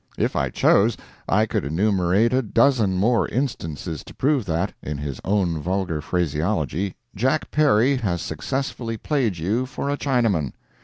[0.17, 0.97] If I chose,
[1.29, 6.95] I could enumerate a dozen more instances to prove that, in his own vulgar phraseology,
[7.15, 10.53] Jack Perry has successfully played you for a Chinaman.